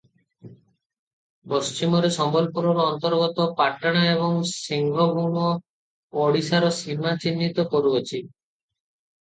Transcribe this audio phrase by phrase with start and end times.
[1.51, 5.45] ପଶ୍ଚିମରେ ସମ୍ବଲପୁରର ଅନ୍ତର୍ଗତ ପାଟଣା ଏବଂ ସିଂହଭୂମ
[6.23, 8.25] ଓଡ଼ିଶାର ସୀମା ଚିହ୍ନିତ କରୁଅଛି।